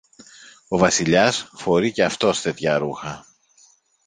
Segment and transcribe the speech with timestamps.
[0.67, 3.25] Ο Βασιλιάς φορεί και αυτός τέτοια ρούχα.